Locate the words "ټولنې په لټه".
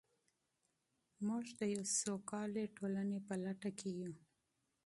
2.77-3.69